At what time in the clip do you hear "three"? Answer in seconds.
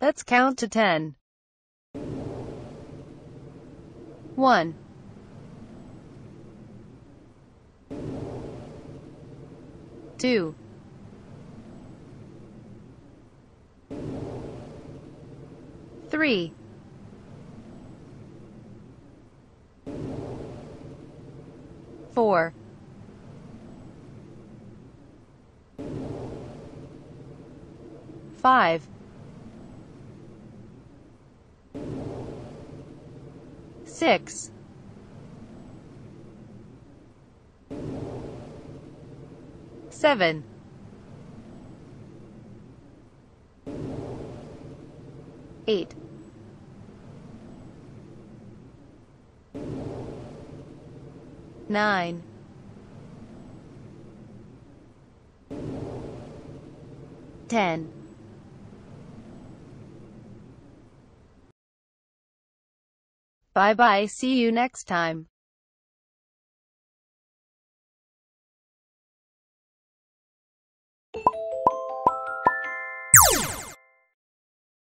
16.08-16.52